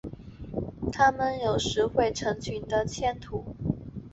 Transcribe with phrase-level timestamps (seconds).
[0.91, 3.21] 它们有时会成群的迁徙。